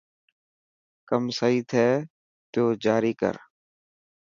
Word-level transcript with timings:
ڪم 1.09 1.23
سهي 1.37 1.59
ٿي 1.69 1.85
پوي 2.51 2.73
جاري 2.83 3.13
ڪر. 3.21 3.35